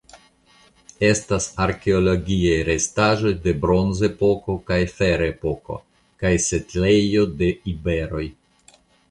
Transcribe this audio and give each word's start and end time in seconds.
Estas 1.07 1.43
arkeologiaj 1.65 2.55
restaĵoj 2.69 3.33
de 3.43 3.53
Bronzepoko 3.67 4.57
kaj 4.71 4.81
Ferepoko 4.95 5.79
kaj 6.25 6.33
setlejo 6.49 7.29
de 7.45 7.53
iberoj. 7.75 8.25